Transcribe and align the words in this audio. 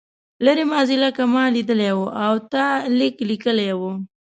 لرې 0.45 0.63
ماضي 0.71 0.95
لکه 1.03 1.23
ما 1.33 1.43
لیدلې 1.55 1.91
وه 1.97 2.07
او 2.25 2.33
تا 2.51 2.65
لیک 2.97 3.15
لیکلی 3.29 3.69
و. 3.77 3.81